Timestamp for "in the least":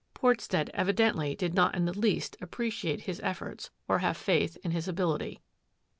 1.75-2.35